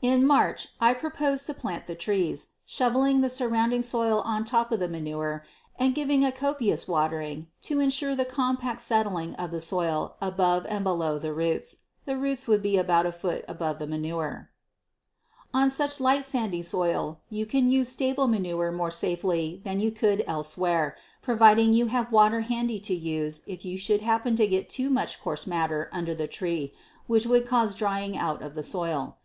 [0.00, 4.78] In March I propose to plant the trees, shoveling the surrounding soil on top of
[4.78, 5.44] the manure
[5.76, 10.84] and giving a copious watering to ensure the compact settling of the soil about and
[10.84, 11.78] below the roots.
[12.04, 14.50] The roots would be about a foot above the manure.
[15.52, 19.90] On such a light sandy soil you can use stable manure more safely than you
[19.90, 24.68] could elsewhere, providing you have water handy to use if you should happen to get
[24.68, 26.72] too much coarse matter under the tree,
[27.08, 29.16] which would cause drying out of the soil.